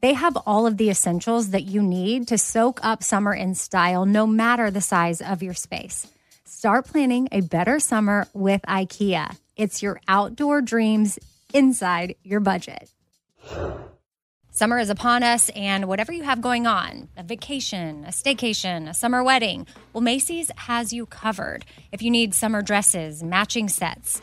[0.00, 4.06] they have all of the essentials that you need to soak up summer in style,
[4.06, 6.06] no matter the size of your space.
[6.44, 9.36] Start planning a better summer with IKEA.
[9.56, 11.18] It's your outdoor dreams
[11.52, 12.90] inside your budget.
[14.50, 18.94] Summer is upon us, and whatever you have going on a vacation, a staycation, a
[18.94, 21.66] summer wedding well, Macy's has you covered.
[21.92, 24.22] If you need summer dresses, matching sets,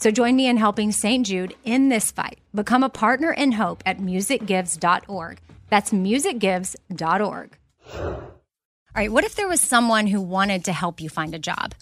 [0.00, 1.26] So join me in helping St.
[1.26, 2.38] Jude in this fight.
[2.54, 5.40] Become a partner in hope at musicgives.org.
[5.68, 7.58] That's musicgives.org.
[7.94, 11.74] All right, what if there was someone who wanted to help you find a job?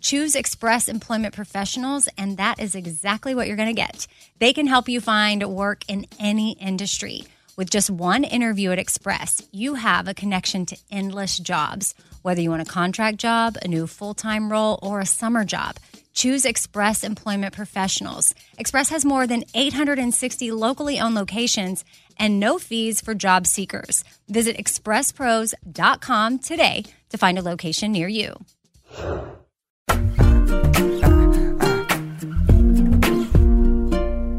[0.00, 4.06] Choose Express Employment Professionals, and that is exactly what you're going to get.
[4.38, 7.24] They can help you find work in any industry.
[7.56, 11.94] With just one interview at Express, you have a connection to endless jobs.
[12.22, 15.76] Whether you want a contract job, a new full time role, or a summer job,
[16.16, 18.34] choose Express Employment Professionals.
[18.58, 21.84] Express has more than 860 locally owned locations
[22.18, 24.02] and no fees for job seekers.
[24.28, 28.34] Visit expresspros.com today to find a location near you.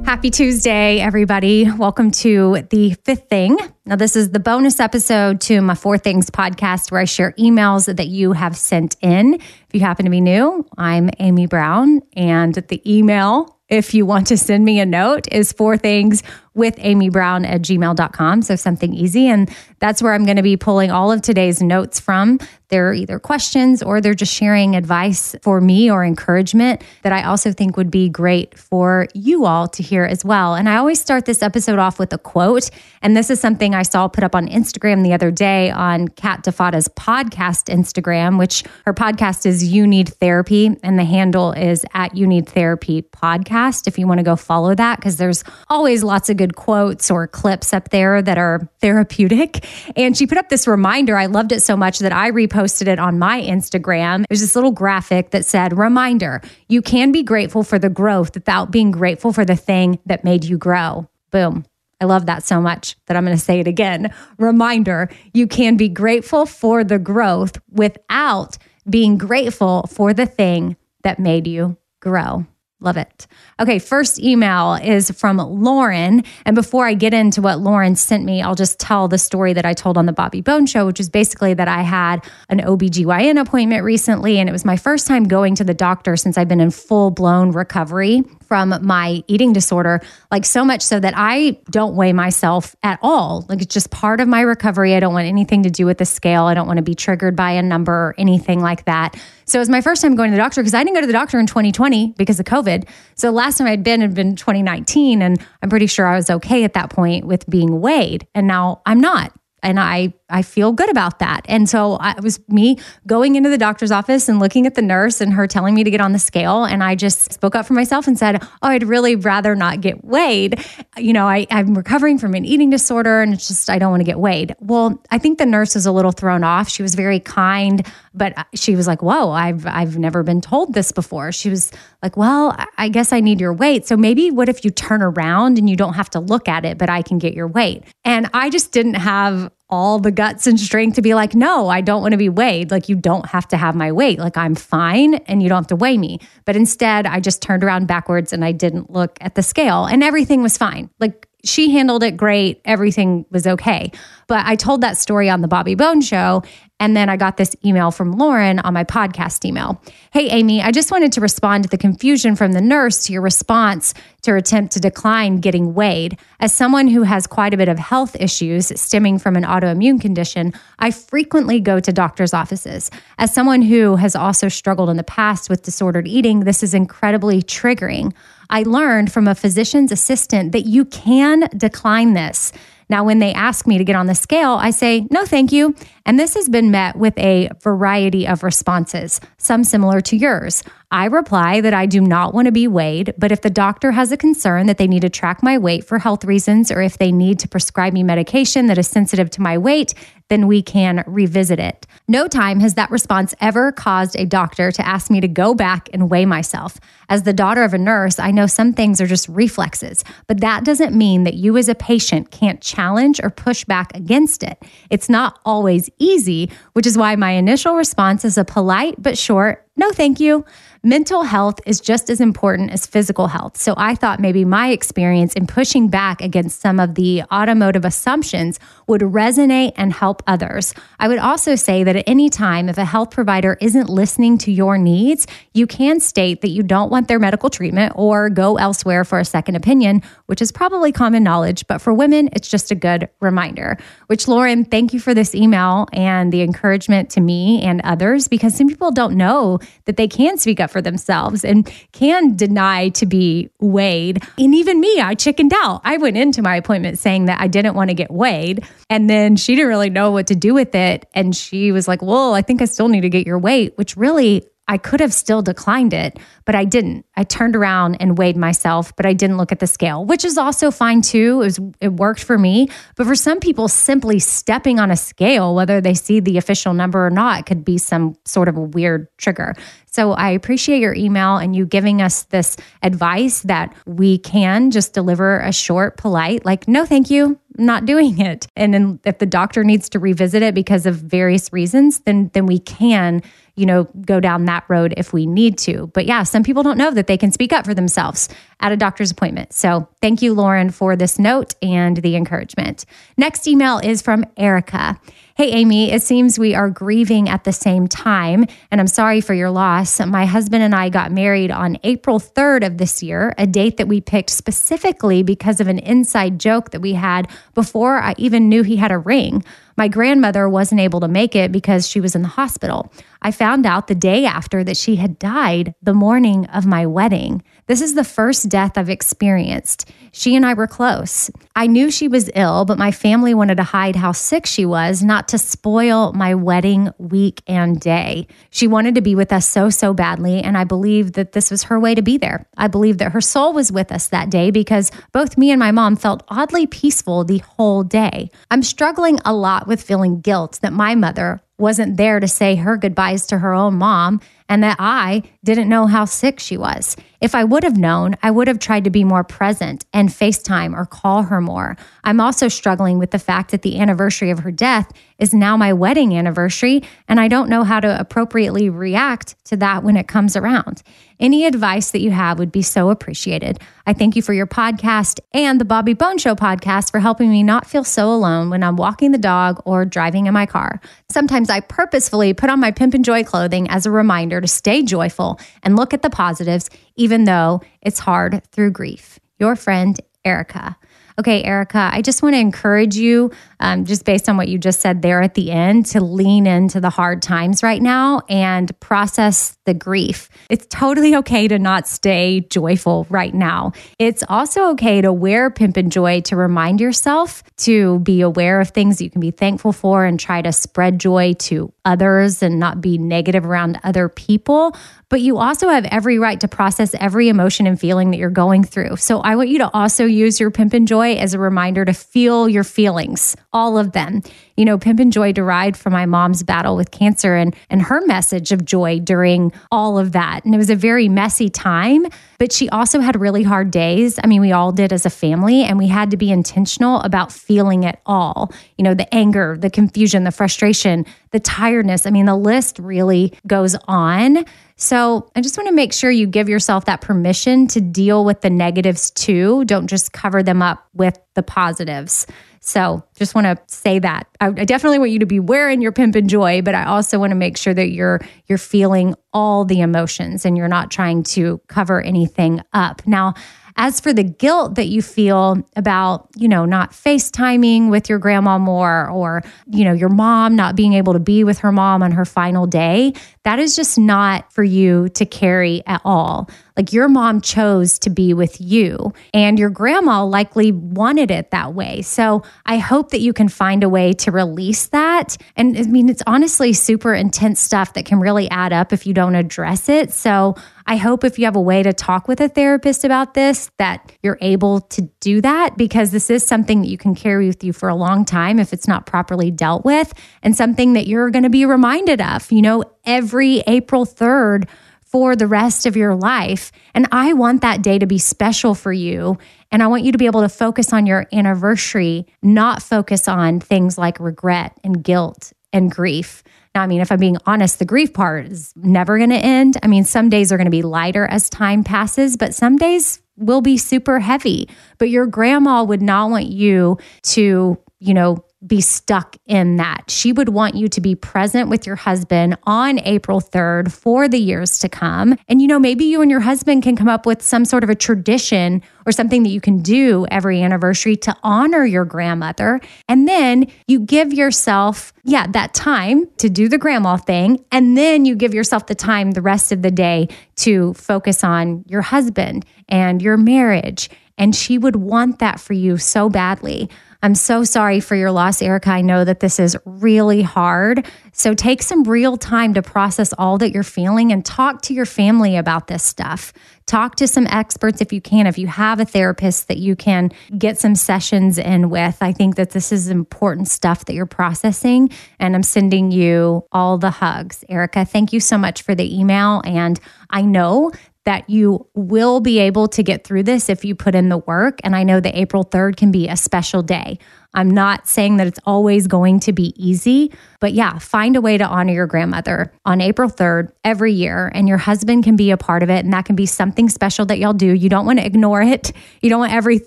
[0.07, 1.69] Happy Tuesday, everybody.
[1.69, 3.57] Welcome to the fifth thing.
[3.85, 7.93] Now, this is the bonus episode to my Four Things podcast where I share emails
[7.93, 9.33] that you have sent in.
[9.33, 14.27] If you happen to be new, I'm Amy Brown, and the email, if you want
[14.27, 16.23] to send me a note, is four things
[16.57, 18.41] with Amy Brown at gmail.com.
[18.41, 19.27] So something easy.
[19.27, 22.39] And that's where I'm going to be pulling all of today's notes from.
[22.69, 27.53] They're either questions or they're just sharing advice for me or encouragement that I also
[27.53, 30.53] think would be great for you all to hear as well.
[30.55, 32.69] And I always start this episode off with a quote.
[33.01, 36.43] And this is something I saw put up on Instagram the other day on Kat
[36.43, 40.77] DeFada's podcast Instagram, which her podcast is You Need Therapy.
[40.83, 44.75] And the handle is at You Need Therapy Podcast if you want to go follow
[44.75, 49.65] that, because there's always lots of good quotes or clips up there that are therapeutic.
[49.95, 51.17] And she put up this reminder.
[51.17, 54.21] I loved it so much that I reposted it on my Instagram.
[54.21, 58.35] It was this little graphic that said, Reminder, you can be grateful for the growth
[58.35, 61.07] without being grateful for the thing that made you grow.
[61.31, 61.65] Boom.
[61.99, 64.13] I love that so much that I'm going to say it again.
[64.37, 71.19] Reminder, you can be grateful for the growth without being grateful for the thing that
[71.19, 72.45] made you grow.
[72.79, 73.25] Love it.
[73.59, 76.23] Okay, first email is from Lauren.
[76.45, 79.65] And before I get into what Lauren sent me, I'll just tell the story that
[79.65, 83.41] I told on the Bobby Bones show, which is basically that I had an OBGYN
[83.41, 84.37] appointment recently.
[84.37, 87.09] And it was my first time going to the doctor since I've been in full
[87.09, 92.75] blown recovery from my eating disorder, like so much so that I don't weigh myself
[92.83, 93.45] at all.
[93.49, 94.95] Like it's just part of my recovery.
[94.95, 96.43] I don't want anything to do with the scale.
[96.43, 99.19] I don't want to be triggered by a number or anything like that.
[99.45, 101.07] So it was my first time going to the doctor because I didn't go to
[101.07, 102.87] the doctor in 2020 because of COVID.
[103.15, 106.63] So last time I'd been had been 2019, and I'm pretty sure I was okay
[106.63, 108.27] at that point with being weighed.
[108.33, 109.33] And now I'm not
[109.63, 111.41] and I I feel good about that.
[111.47, 114.81] And so I, it was me going into the doctor's office and looking at the
[114.81, 116.65] nurse and her telling me to get on the scale.
[116.65, 120.03] And I just spoke up for myself and said, "Oh, I'd really rather not get
[120.03, 120.63] weighed.
[120.97, 124.01] You know, I, I'm recovering from an eating disorder, and it's just I don't want
[124.01, 126.67] to get weighed." Well, I think the nurse was a little thrown off.
[126.69, 130.91] She was very kind, but she was like, "Whoa, I've I've never been told this
[130.91, 131.71] before." She was
[132.03, 133.87] like, "Well, I guess I need your weight.
[133.87, 136.77] So maybe what if you turn around and you don't have to look at it,
[136.77, 140.59] but I can get your weight?" And I just didn't have all the guts and
[140.59, 142.71] strength to be like, no, I don't want to be weighed.
[142.71, 144.17] Like, you don't have to have my weight.
[144.17, 146.19] Like, I'm fine and you don't have to weigh me.
[146.45, 150.03] But instead, I just turned around backwards and I didn't look at the scale and
[150.03, 150.89] everything was fine.
[150.99, 152.61] Like, she handled it great.
[152.65, 153.91] Everything was okay.
[154.27, 156.43] But I told that story on the Bobby Bones show.
[156.79, 159.81] And then I got this email from Lauren on my podcast email.
[160.11, 163.23] Hey, Amy, I just wanted to respond to the confusion from the nurse to your
[163.23, 166.19] response to her attempt to decline getting weighed.
[166.39, 170.53] As someone who has quite a bit of health issues stemming from an autoimmune condition,
[170.77, 172.91] I frequently go to doctor's offices.
[173.17, 177.41] As someone who has also struggled in the past with disordered eating, this is incredibly
[177.41, 178.13] triggering.
[178.49, 182.51] I learned from a physician's assistant that you can decline this.
[182.89, 185.75] Now, when they ask me to get on the scale, I say, no, thank you.
[186.05, 190.63] And this has been met with a variety of responses, some similar to yours.
[190.89, 194.13] I reply that I do not want to be weighed, but if the doctor has
[194.13, 197.11] a concern that they need to track my weight for health reasons or if they
[197.11, 199.93] need to prescribe me medication that is sensitive to my weight,
[200.29, 201.85] then we can revisit it.
[202.07, 205.89] No time has that response ever caused a doctor to ask me to go back
[205.91, 206.79] and weigh myself.
[207.09, 210.63] As the daughter of a nurse, I know some things are just reflexes, but that
[210.63, 214.61] doesn't mean that you as a patient can't challenge or push back against it.
[214.89, 219.66] It's not always easy, which is why my initial response is a polite but short,
[219.77, 220.45] no, thank you.
[220.83, 223.57] Mental health is just as important as physical health.
[223.57, 228.59] So I thought maybe my experience in pushing back against some of the automotive assumptions
[228.87, 230.73] would resonate and help others.
[230.99, 234.51] I would also say that at any time, if a health provider isn't listening to
[234.51, 239.03] your needs, you can state that you don't want their medical treatment or go elsewhere
[239.03, 241.67] for a second opinion, which is probably common knowledge.
[241.67, 243.77] But for women, it's just a good reminder.
[244.07, 248.55] Which, Lauren, thank you for this email and the encouragement to me and others because
[248.55, 253.05] some people don't know that they can speak up for themselves and can deny to
[253.05, 254.23] be weighed.
[254.37, 255.81] And even me, I chickened out.
[255.83, 258.65] I went into my appointment saying that I didn't want to get weighed.
[258.89, 261.07] And then she didn't really know what to do with it.
[261.13, 263.97] And she was like, Well, I think I still need to get your weight, which
[263.97, 267.05] really I could have still declined it, but I didn't.
[267.15, 270.37] I turned around and weighed myself, but I didn't look at the scale, which is
[270.37, 271.41] also fine too.
[271.41, 275.55] It was it worked for me, but for some people simply stepping on a scale
[275.55, 279.07] whether they see the official number or not could be some sort of a weird
[279.17, 279.53] trigger.
[279.85, 284.93] So I appreciate your email and you giving us this advice that we can just
[284.93, 288.47] deliver a short polite like no thank you, not doing it.
[288.55, 292.45] And then if the doctor needs to revisit it because of various reasons, then then
[292.45, 293.23] we can
[293.57, 295.87] you know, go down that road if we need to.
[295.87, 298.77] But yeah, some people don't know that they can speak up for themselves at a
[298.77, 299.51] doctor's appointment.
[299.51, 302.85] So thank you, Lauren, for this note and the encouragement.
[303.17, 304.99] Next email is from Erica.
[305.35, 309.35] Hey, Amy, it seems we are grieving at the same time, and I'm sorry for
[309.35, 309.99] your loss.
[309.99, 313.87] My husband and I got married on April 3rd of this year, a date that
[313.87, 318.63] we picked specifically because of an inside joke that we had before I even knew
[318.63, 319.43] he had a ring.
[319.77, 322.91] My grandmother wasn't able to make it because she was in the hospital.
[323.21, 327.43] I found out the day after that she had died the morning of my wedding.
[327.67, 329.91] This is the first death I've experienced.
[330.13, 331.29] She and I were close.
[331.53, 335.03] I knew she was ill, but my family wanted to hide how sick she was,
[335.03, 338.27] not to spoil my wedding week and day.
[338.51, 341.63] She wanted to be with us so, so badly, and I believed that this was
[341.63, 342.47] her way to be there.
[342.55, 345.71] I believed that her soul was with us that day because both me and my
[345.71, 348.29] mom felt oddly peaceful the whole day.
[348.49, 352.77] I'm struggling a lot with feeling guilt that my mother wasn't there to say her
[352.77, 356.97] goodbyes to her own mom and that I didn't know how sick she was.
[357.21, 360.75] If I would have known, I would have tried to be more present and FaceTime
[360.75, 361.77] or call her more.
[362.03, 365.73] I'm also struggling with the fact that the anniversary of her death is now my
[365.73, 370.35] wedding anniversary, and I don't know how to appropriately react to that when it comes
[370.35, 370.83] around.
[371.19, 373.59] Any advice that you have would be so appreciated.
[373.87, 377.41] I thank you for your podcast and the Bobby Bones Show podcast for helping me
[377.41, 380.79] not feel so alone when I'm walking the dog or driving in my car.
[381.09, 384.83] Sometimes I purposefully put on my Pimp and Joy clothing as a reminder to stay
[384.83, 389.19] joyful and look at the positives, even though it's hard through grief.
[389.39, 390.77] Your friend, Erica.
[391.19, 394.81] Okay, Erica, I just want to encourage you, um, just based on what you just
[394.81, 399.56] said there at the end, to lean into the hard times right now and process
[399.67, 400.29] the grief.
[400.49, 403.73] It's totally okay to not stay joyful right now.
[403.99, 408.69] It's also okay to wear Pimp and Joy to remind yourself to be aware of
[408.69, 412.81] things you can be thankful for and try to spread joy to others and not
[412.81, 414.75] be negative around other people.
[415.09, 418.63] But you also have every right to process every emotion and feeling that you're going
[418.63, 418.97] through.
[418.97, 421.93] So I want you to also use your Pimp and Joy as a reminder to
[421.93, 424.21] feel your feelings, all of them.
[424.55, 428.01] You know, Pimp and Joy derived from my mom's battle with cancer and, and her
[428.05, 430.45] message of joy during all of that.
[430.45, 432.05] And it was a very messy time,
[432.37, 434.19] but she also had really hard days.
[434.23, 437.31] I mean, we all did as a family, and we had to be intentional about
[437.31, 438.53] feeling it all.
[438.77, 442.05] You know, the anger, the confusion, the frustration, the tiredness.
[442.05, 444.45] I mean, the list really goes on.
[444.75, 448.41] So I just want to make sure you give yourself that permission to deal with
[448.41, 449.65] the negatives too.
[449.65, 452.27] Don't just cover them up with the positives.
[452.59, 454.27] So just want to say that.
[454.41, 457.19] I, I definitely want you to be wearing your pimp and joy, but I also
[457.19, 461.23] want to make sure that you're you're feeling all the emotions and you're not trying
[461.23, 463.05] to cover anything up.
[463.05, 463.33] Now,
[463.77, 468.57] as for the guilt that you feel about, you know, not FaceTiming with your grandma
[468.57, 472.11] more or, you know, your mom not being able to be with her mom on
[472.11, 476.49] her final day, that is just not for you to carry at all.
[476.77, 481.73] Like your mom chose to be with you, and your grandma likely wanted it that
[481.73, 482.03] way.
[482.03, 485.35] So I hope that you can find a way to release that.
[485.55, 489.13] And I mean, it's honestly super intense stuff that can really add up if you
[489.13, 490.13] don't address it.
[490.13, 490.55] So
[490.85, 494.11] I hope if you have a way to talk with a therapist about this, that
[494.23, 497.73] you're able to do that because this is something that you can carry with you
[497.73, 501.43] for a long time if it's not properly dealt with, and something that you're going
[501.43, 504.69] to be reminded of, you know, every April 3rd
[505.07, 506.71] for the rest of your life.
[506.93, 509.37] And I want that day to be special for you.
[509.71, 513.59] And I want you to be able to focus on your anniversary, not focus on
[513.59, 516.43] things like regret and guilt and grief.
[516.75, 519.77] Now, I mean, if I'm being honest, the grief part is never going to end.
[519.81, 523.21] I mean, some days are going to be lighter as time passes, but some days
[523.37, 524.69] will be super heavy.
[524.97, 530.09] But your grandma would not want you to, you know, be stuck in that.
[530.09, 534.39] She would want you to be present with your husband on April 3rd for the
[534.39, 535.35] years to come.
[535.47, 537.89] And, you know, maybe you and your husband can come up with some sort of
[537.91, 542.81] a tradition or something that you can do every anniversary to honor your grandmother.
[543.07, 547.63] And then you give yourself, yeah, that time to do the grandma thing.
[547.71, 551.85] And then you give yourself the time the rest of the day to focus on
[551.87, 554.09] your husband and your marriage.
[554.39, 556.89] And she would want that for you so badly.
[557.23, 558.89] I'm so sorry for your loss, Erica.
[558.91, 561.05] I know that this is really hard.
[561.31, 565.05] So take some real time to process all that you're feeling and talk to your
[565.05, 566.53] family about this stuff.
[566.85, 568.47] Talk to some experts if you can.
[568.47, 572.55] If you have a therapist that you can get some sessions in with, I think
[572.55, 575.09] that this is important stuff that you're processing.
[575.39, 577.65] And I'm sending you all the hugs.
[577.67, 579.61] Erica, thank you so much for the email.
[579.65, 580.91] And I know
[581.27, 584.79] that you will be able to get through this if you put in the work.
[584.85, 587.19] And I know that April 3rd can be a special day.
[587.57, 591.57] I'm not saying that it's always going to be easy, but yeah, find a way
[591.57, 595.57] to honor your grandmother on April 3rd every year, and your husband can be a
[595.57, 596.05] part of it.
[596.05, 597.73] And that can be something special that y'all do.
[597.73, 598.93] You don't want to ignore it.
[599.21, 599.81] You don't want every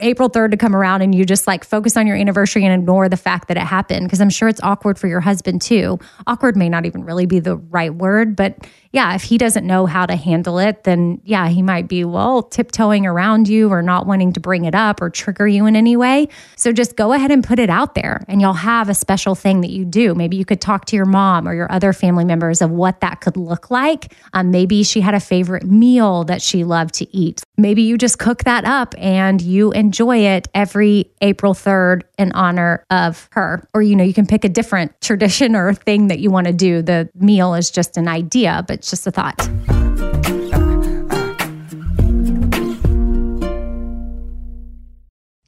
[0.00, 3.08] April 3rd to come around and you just like focus on your anniversary and ignore
[3.08, 5.98] the fact that it happened, because I'm sure it's awkward for your husband too.
[6.26, 9.86] Awkward may not even really be the right word, but yeah, if he doesn't know
[9.86, 14.04] how to handle it, then yeah, he might be, well, tiptoeing around you or not
[14.04, 16.26] wanting to bring it up or trigger you in any way.
[16.56, 19.60] So just go ahead and put it out there and you'll have a special thing
[19.60, 20.14] that you do.
[20.14, 23.20] Maybe you could talk to your mom or your other family members of what that
[23.20, 24.14] could look like.
[24.32, 27.42] Um, maybe she had a favorite meal that she loved to eat.
[27.56, 32.84] Maybe you just cook that up and you enjoy it every April 3rd in honor
[32.90, 33.66] of her.
[33.74, 36.52] Or, you know, you can pick a different tradition or thing that you want to
[36.52, 36.82] do.
[36.82, 39.48] The meal is just an idea, but it's just a thought.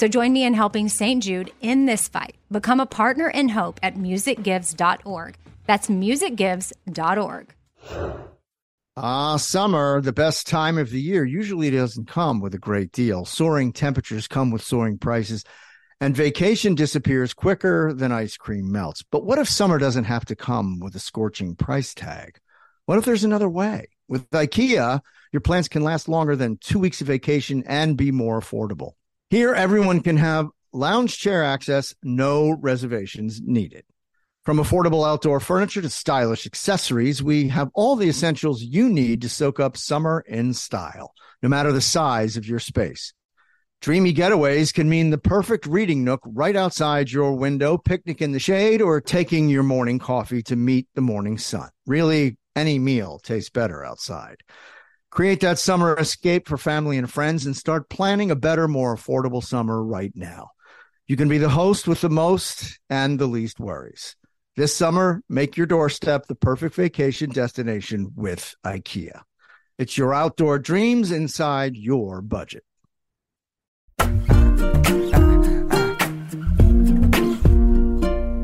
[0.00, 1.22] So join me in helping St.
[1.22, 2.36] Jude in this fight.
[2.50, 5.36] Become a partner in hope at musicgives.org.
[5.66, 7.54] That's musicgives.org.
[8.96, 13.26] Ah, summer, the best time of the year, usually doesn't come with a great deal.
[13.26, 15.44] Soaring temperatures come with soaring prices,
[16.00, 19.02] and vacation disappears quicker than ice cream melts.
[19.02, 22.38] But what if summer doesn't have to come with a scorching price tag?
[22.86, 23.88] What if there's another way?
[24.08, 28.40] With IKEA, your plans can last longer than two weeks of vacation and be more
[28.40, 28.92] affordable.
[29.30, 33.84] Here, everyone can have lounge chair access, no reservations needed.
[34.44, 39.28] From affordable outdoor furniture to stylish accessories, we have all the essentials you need to
[39.28, 41.12] soak up summer in style,
[41.44, 43.14] no matter the size of your space.
[43.80, 48.40] Dreamy getaways can mean the perfect reading nook right outside your window, picnic in the
[48.40, 51.68] shade, or taking your morning coffee to meet the morning sun.
[51.86, 54.38] Really, any meal tastes better outside.
[55.10, 59.42] Create that summer escape for family and friends and start planning a better, more affordable
[59.42, 60.50] summer right now.
[61.08, 64.14] You can be the host with the most and the least worries.
[64.56, 69.22] This summer, make your doorstep the perfect vacation destination with IKEA.
[69.78, 72.62] It's your outdoor dreams inside your budget.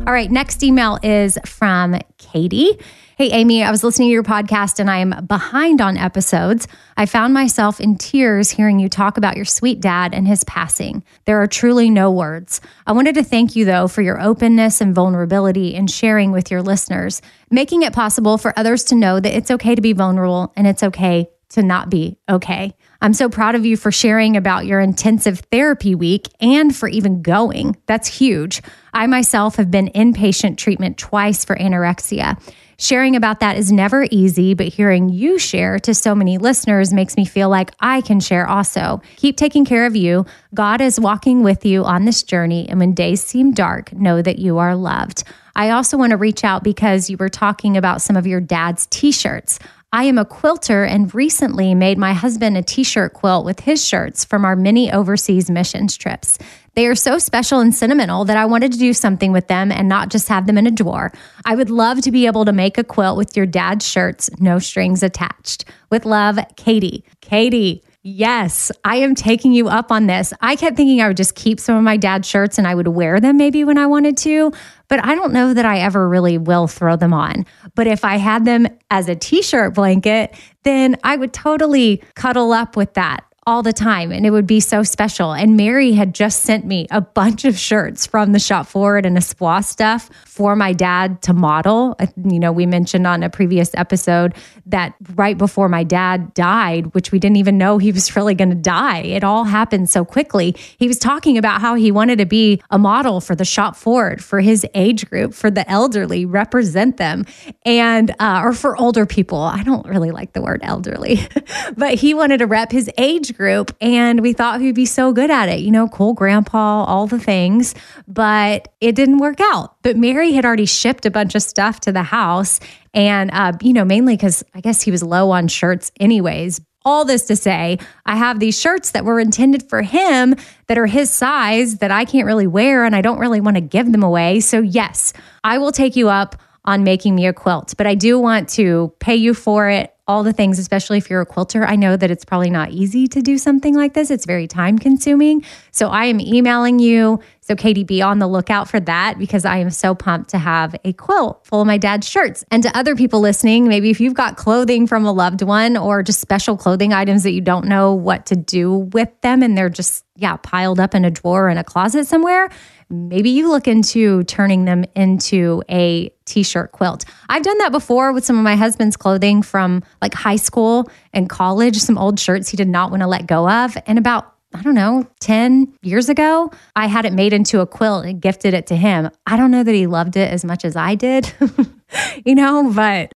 [0.06, 2.78] All right, next email is from Katie.
[3.18, 6.68] Hey, Amy, I was listening to your podcast and I am behind on episodes.
[6.98, 11.02] I found myself in tears hearing you talk about your sweet dad and his passing.
[11.24, 12.60] There are truly no words.
[12.86, 16.60] I wanted to thank you, though, for your openness and vulnerability in sharing with your
[16.60, 20.66] listeners, making it possible for others to know that it's okay to be vulnerable and
[20.66, 22.74] it's okay to not be okay.
[23.00, 27.22] I'm so proud of you for sharing about your intensive therapy week and for even
[27.22, 27.78] going.
[27.86, 28.60] That's huge.
[28.92, 32.38] I myself have been inpatient treatment twice for anorexia.
[32.78, 37.16] Sharing about that is never easy, but hearing you share to so many listeners makes
[37.16, 39.00] me feel like I can share also.
[39.16, 40.26] Keep taking care of you.
[40.52, 44.38] God is walking with you on this journey, and when days seem dark, know that
[44.38, 45.24] you are loved.
[45.54, 48.86] I also want to reach out because you were talking about some of your dad's
[48.88, 49.58] t shirts.
[49.92, 53.86] I am a quilter and recently made my husband a t shirt quilt with his
[53.86, 56.38] shirts from our many overseas missions trips.
[56.74, 59.88] They are so special and sentimental that I wanted to do something with them and
[59.88, 61.12] not just have them in a drawer.
[61.44, 64.58] I would love to be able to make a quilt with your dad's shirts, no
[64.58, 65.64] strings attached.
[65.88, 67.04] With love, Katie.
[67.20, 67.82] Katie.
[68.08, 70.32] Yes, I am taking you up on this.
[70.40, 72.86] I kept thinking I would just keep some of my dad's shirts and I would
[72.86, 74.52] wear them maybe when I wanted to,
[74.86, 77.44] but I don't know that I ever really will throw them on.
[77.74, 82.52] But if I had them as a t shirt blanket, then I would totally cuddle
[82.52, 85.32] up with that all the time and it would be so special.
[85.32, 89.16] And Mary had just sent me a bunch of shirts from the Shop Forward and
[89.16, 91.96] Espoir stuff for my dad to model.
[92.24, 94.34] You know, we mentioned on a previous episode
[94.66, 98.50] that right before my dad died, which we didn't even know he was really going
[98.50, 100.56] to die, it all happened so quickly.
[100.76, 104.24] He was talking about how he wanted to be a model for the Shop Forward
[104.24, 107.24] for his age group, for the elderly, represent them,
[107.64, 109.38] and uh, or for older people.
[109.38, 111.20] I don't really like the word elderly,
[111.76, 115.30] but he wanted to rep his age group and we thought he'd be so good
[115.30, 117.74] at it, you know, cool grandpa, all the things,
[118.08, 119.76] but it didn't work out.
[119.82, 122.60] But Mary had already shipped a bunch of stuff to the house
[122.94, 126.60] and, uh, you know, mainly because I guess he was low on shirts anyways.
[126.84, 130.36] All this to say, I have these shirts that were intended for him
[130.68, 133.60] that are his size that I can't really wear and I don't really want to
[133.60, 134.38] give them away.
[134.38, 138.18] So, yes, I will take you up on making me a quilt, but I do
[138.18, 141.64] want to pay you for it all the things, especially if you're a quilter.
[141.64, 144.10] I know that it's probably not easy to do something like this.
[144.10, 145.44] It's very time consuming.
[145.72, 147.20] So I am emailing you.
[147.40, 150.76] So, Katie, be on the lookout for that because I am so pumped to have
[150.84, 152.44] a quilt full of my dad's shirts.
[152.52, 156.04] And to other people listening, maybe if you've got clothing from a loved one or
[156.04, 159.68] just special clothing items that you don't know what to do with them and they're
[159.68, 162.48] just, yeah, piled up in a drawer in a closet somewhere,
[162.90, 167.04] maybe you look into turning them into a t-shirt quilt.
[167.28, 171.28] I've done that before with some of my husband's clothing from like high school and
[171.28, 173.76] college, some old shirts he did not want to let go of.
[173.86, 178.06] And about I don't know, 10 years ago, I had it made into a quilt
[178.06, 179.10] and gifted it to him.
[179.26, 181.30] I don't know that he loved it as much as I did,
[182.24, 183.12] you know, but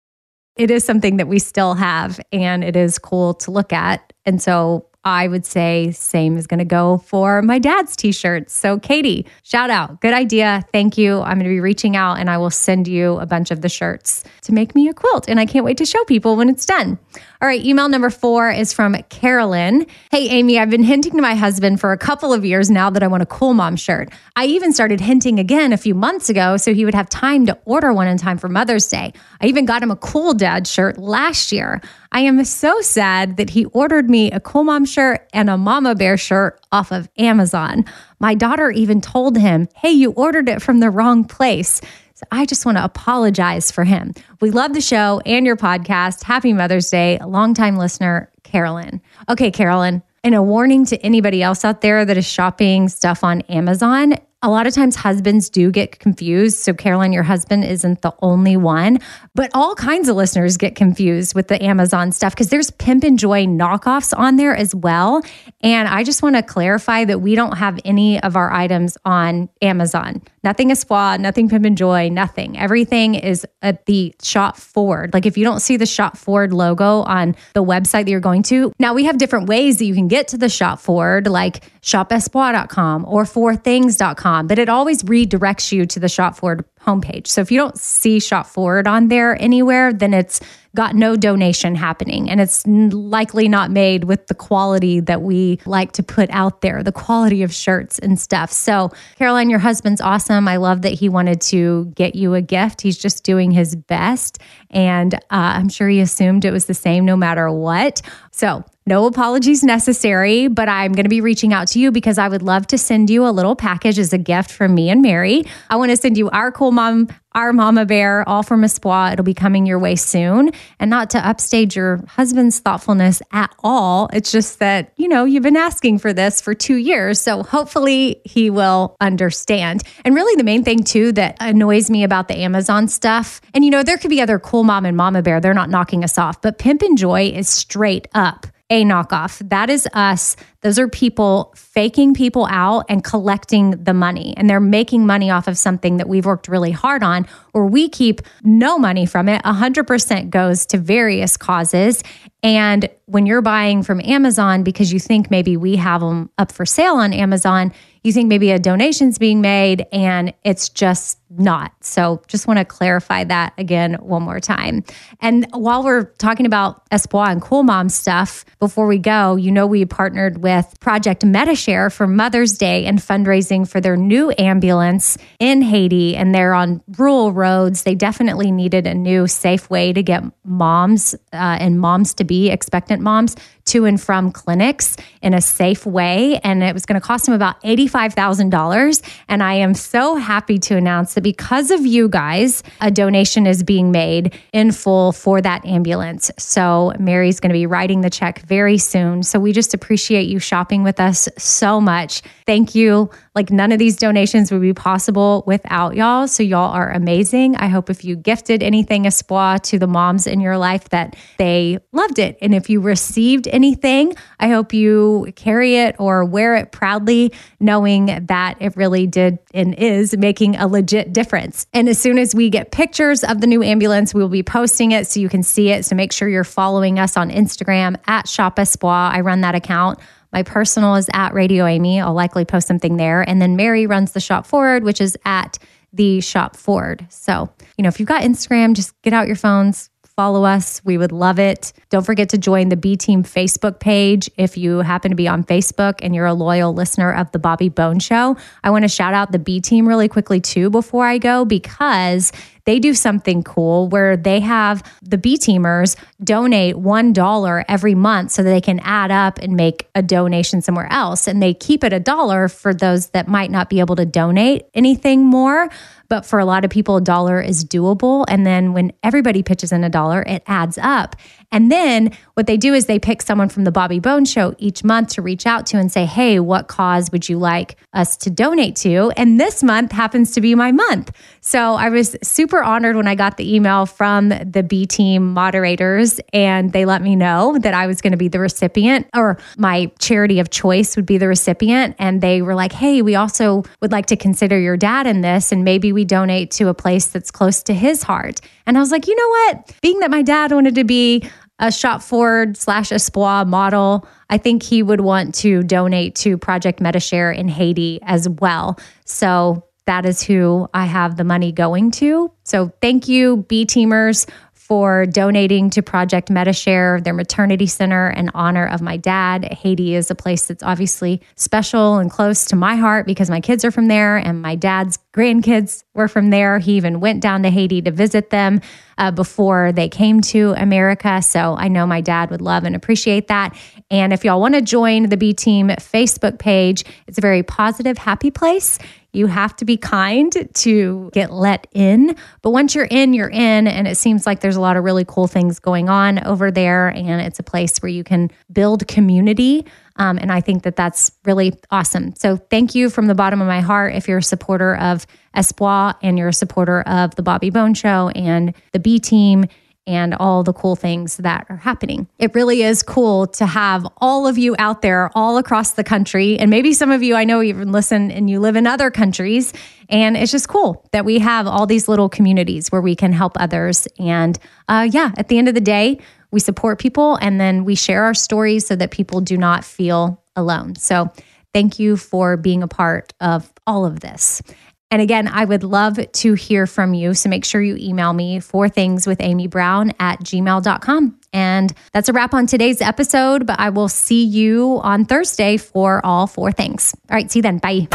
[0.57, 4.13] it is something that we still have and it is cool to look at.
[4.25, 8.51] And so I would say same is going to go for my dad's t-shirts.
[8.51, 10.01] So Katie, shout out.
[10.01, 10.65] Good idea.
[10.73, 11.21] Thank you.
[11.21, 13.69] I'm going to be reaching out and I will send you a bunch of the
[13.69, 16.65] shirts to make me a quilt and I can't wait to show people when it's
[16.65, 16.99] done.
[17.39, 19.85] All right, email number 4 is from Carolyn.
[20.09, 23.03] Hey Amy, I've been hinting to my husband for a couple of years now that
[23.03, 24.09] I want a cool mom shirt.
[24.35, 27.55] I even started hinting again a few months ago so he would have time to
[27.65, 29.13] order one in time for Mother's Day.
[29.39, 31.79] I even got him a cool dad shirt last year.
[32.11, 35.93] I am so sad that he ordered me a cool mom shirt and a mama
[35.93, 37.85] bear shirt off of Amazon.
[38.19, 41.81] My daughter even told him, Hey, you ordered it from the wrong place.
[42.17, 44.15] So I just want to apologize for him.
[44.41, 46.23] We love the show and your podcast.
[46.23, 49.01] Happy Mother's Day, longtime listener, Carolyn.
[49.29, 53.41] Okay, Carolyn, and a warning to anybody else out there that is shopping stuff on
[53.41, 56.59] Amazon a lot of times husbands do get confused.
[56.59, 58.99] So, Carolyn, your husband isn't the only one,
[59.33, 63.17] but all kinds of listeners get confused with the Amazon stuff because there's Pimp and
[63.17, 65.23] Joy knockoffs on there as well.
[65.61, 69.49] And I just want to clarify that we don't have any of our items on
[69.61, 70.21] Amazon.
[70.47, 72.57] Nothing is Espoir, nothing Pimp and Joy, nothing.
[72.57, 75.13] Everything is at the Shop Forward.
[75.13, 78.43] Like if you don't see the Shop Forward logo on the website that you're going
[78.43, 81.69] to, now we have different ways that you can get to the Shop Forward, like
[81.81, 87.27] shopespoir.com or forthings.com, but it always redirects you to the Shop Forward homepage.
[87.27, 90.39] So if you don't see Shop Forward on there anywhere, then it's
[90.75, 95.91] got no donation happening and it's likely not made with the quality that we like
[95.93, 98.51] to put out there, the quality of shirts and stuff.
[98.51, 100.47] So, Caroline, your husband's awesome.
[100.47, 102.81] I love that he wanted to get you a gift.
[102.81, 104.37] He's just doing his best.
[104.69, 108.01] And uh, I'm sure he assumed it was the same no matter what.
[108.31, 112.29] So, no apologies necessary, but I'm going to be reaching out to you because I
[112.29, 115.43] would love to send you a little package as a gift from me and Mary.
[115.69, 119.11] I want to send you our cool mom, our mama bear, all from Espoir.
[119.11, 120.51] It'll be coming your way soon.
[120.79, 124.09] And not to upstage your husband's thoughtfulness at all.
[124.13, 127.19] It's just that, you know, you've been asking for this for two years.
[127.19, 129.83] So hopefully he will understand.
[130.05, 133.71] And really, the main thing, too, that annoys me about the Amazon stuff, and you
[133.71, 136.41] know, there could be other cool mom and mama bear, they're not knocking us off,
[136.41, 139.47] but Pimp and Joy is straight up a knockoff.
[139.49, 140.35] That is us.
[140.61, 144.33] Those are people faking people out and collecting the money.
[144.37, 147.89] And they're making money off of something that we've worked really hard on, or we
[147.89, 149.41] keep no money from it.
[149.43, 152.03] 100% goes to various causes.
[152.43, 156.65] And when you're buying from Amazon because you think maybe we have them up for
[156.65, 161.73] sale on Amazon, you think maybe a donation's being made and it's just not.
[161.81, 164.83] So just want to clarify that again one more time.
[165.19, 169.67] And while we're talking about Espoir and Cool Mom stuff, before we go, you know
[169.67, 170.46] we partnered with
[170.79, 176.53] Project Medi-Share for Mother's Day and fundraising for their new ambulance in Haiti and they're
[176.53, 177.83] on rural roads.
[177.83, 182.49] They definitely needed a new safe way to get moms uh, and moms to be
[182.49, 183.35] expectant moms
[183.67, 186.39] to and from clinics in a safe way.
[186.43, 189.01] And it was going to cost them about $85,000.
[189.27, 193.63] And I am so happy to announce that because of you guys, a donation is
[193.63, 196.31] being made in full for that ambulance.
[196.37, 199.23] So Mary's going to be writing the check very soon.
[199.23, 202.21] So we just appreciate you shopping with us so much.
[202.45, 203.09] Thank you.
[203.35, 206.27] Like none of these donations would be possible without y'all.
[206.27, 207.55] So y'all are amazing.
[207.55, 211.79] I hope if you gifted anything Espoir to the moms in your life that they
[211.91, 212.37] loved it.
[212.41, 218.25] And if you received anything, I hope you carry it or wear it proudly, knowing
[218.27, 221.65] that it really did and is making a legit difference.
[221.73, 224.91] And as soon as we get pictures of the new ambulance, we will be posting
[224.91, 225.83] it so you can see it.
[225.85, 229.11] So make sure you're following us on Instagram at Shop Espoir.
[229.11, 229.99] I run that account.
[230.31, 231.99] My personal is at Radio Amy.
[231.99, 233.27] I'll likely post something there.
[233.27, 235.57] And then Mary runs the shop forward, which is at
[235.93, 237.07] the shop forward.
[237.09, 240.81] So, you know, if you've got Instagram, just get out your phones, follow us.
[240.83, 241.71] We would love it.
[241.91, 245.43] Don't forget to join the B Team Facebook page if you happen to be on
[245.43, 248.35] Facebook and you're a loyal listener of the Bobby Bones Show.
[248.63, 252.31] I want to shout out the B Team really quickly too before I go because
[252.67, 258.43] they do something cool where they have the B teamers donate $1 every month so
[258.43, 261.27] that they can add up and make a donation somewhere else.
[261.27, 264.65] And they keep it a dollar for those that might not be able to donate
[264.73, 265.69] anything more.
[266.09, 268.25] But for a lot of people, a dollar is doable.
[268.27, 271.15] And then when everybody pitches in a dollar, it adds up.
[271.51, 274.83] And then what they do is they pick someone from the Bobby Bones show each
[274.83, 278.29] month to reach out to and say, hey, what cause would you like us to
[278.29, 279.11] donate to?
[279.15, 281.11] And this month happens to be my month.
[281.41, 286.19] So I was super honored when I got the email from the B team moderators
[286.33, 289.91] and they let me know that I was going to be the recipient or my
[289.99, 291.95] charity of choice would be the recipient.
[291.99, 295.51] And they were like, hey, we also would like to consider your dad in this
[295.51, 298.41] and maybe we donate to a place that's close to his heart.
[298.65, 299.73] And I was like, you know what?
[299.81, 304.61] Being that my dad wanted to be a shop forward slash Espoir model, I think
[304.61, 308.79] he would want to donate to Project Medi-Share in Haiti as well.
[309.05, 312.31] So that is who I have the money going to.
[312.47, 318.65] So thank you, B Teamers, for donating to Project Medi-Share, their maternity center, in honor
[318.67, 319.53] of my dad.
[319.53, 323.65] Haiti is a place that's obviously special and close to my heart because my kids
[323.65, 326.57] are from there and my dad's grandkids were from there.
[326.59, 328.61] He even went down to Haiti to visit them
[328.97, 331.21] uh, before they came to America.
[331.21, 333.57] So I know my dad would love and appreciate that.
[333.89, 337.97] And if y'all want to join the B Team Facebook page, it's a very positive,
[337.97, 338.79] happy place.
[339.17, 342.15] You have to be kind to get let in.
[342.41, 343.67] But once you're in, you're in.
[343.67, 346.89] And it seems like there's a lot of really cool things going on over there.
[346.89, 349.65] And it's a place where you can build community.
[349.97, 352.15] Um, and I think that that's really awesome.
[352.15, 355.95] So thank you from the bottom of my heart if you're a supporter of Espoir
[356.01, 359.45] and you're a supporter of the Bobby Bones Show and the B team
[359.87, 362.07] and all the cool things that are happening.
[362.19, 366.37] It really is cool to have all of you out there all across the country.
[366.37, 369.53] And maybe some of you I know even listen and you live in other countries.
[369.89, 373.33] And it's just cool that we have all these little communities where we can help
[373.37, 373.87] others.
[373.97, 375.99] And uh, yeah, at the end of the day,
[376.31, 380.21] we support people and then we share our stories so that people do not feel
[380.35, 380.75] alone.
[380.75, 381.11] So
[381.53, 384.41] thank you for being a part of all of this.
[384.89, 387.13] And again, I would love to hear from you.
[387.13, 391.19] So make sure you email me four things with Amy Brown at gmail.com.
[391.33, 396.05] And that's a wrap on today's episode, but I will see you on Thursday for
[396.05, 396.95] all four things.
[397.09, 397.57] All right, see you then.
[397.57, 397.87] Bye.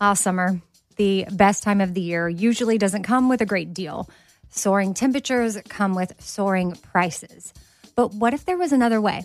[0.00, 0.60] All summer,
[0.96, 4.10] the best time of the year, usually doesn't come with a great deal.
[4.50, 7.54] Soaring temperatures come with soaring prices.
[7.94, 9.24] But what if there was another way?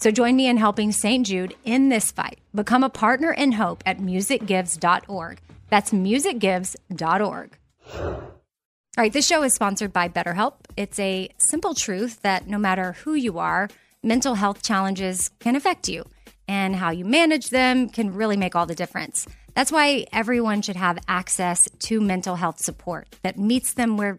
[0.00, 1.26] So join me in helping St.
[1.26, 2.38] Jude in this fight.
[2.54, 5.40] Become a partner in hope at musicgives.org.
[5.68, 7.58] That's musicgives.org.
[7.94, 10.54] All right, this show is sponsored by BetterHelp.
[10.76, 13.68] It's a simple truth that no matter who you are,
[14.02, 16.04] mental health challenges can affect you,
[16.48, 19.26] and how you manage them can really make all the difference.
[19.54, 24.18] That's why everyone should have access to mental health support that meets them where